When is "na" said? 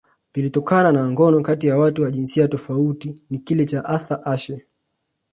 0.91-1.11